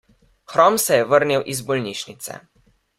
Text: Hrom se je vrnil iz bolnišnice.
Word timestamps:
Hrom 0.53 0.79
se 0.85 0.95
je 0.99 1.05
vrnil 1.11 1.47
iz 1.55 1.61
bolnišnice. 1.71 2.41